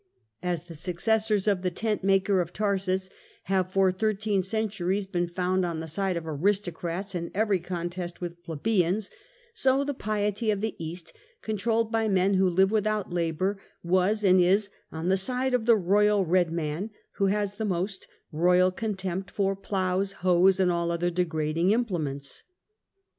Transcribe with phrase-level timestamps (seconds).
[0.41, 3.07] As the successors of the tent maker of Tarsus
[3.43, 8.19] have for thirteen centuries been found on the side of aristo crats in every contest
[8.19, 9.11] with plebians,
[9.53, 14.41] so the piety of the East, controlled by men who live without Jaborj was and
[14.41, 19.29] is on the side of the royal red man, who has a most royal contempt
[19.29, 22.41] for plows, hoes and all other degrading implements.